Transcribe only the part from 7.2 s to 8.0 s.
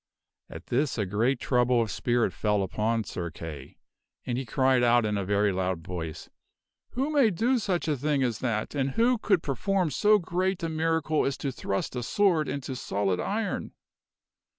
do such a